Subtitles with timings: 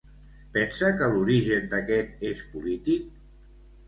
[0.53, 3.05] Pensa que l'origen d'aquest és polític?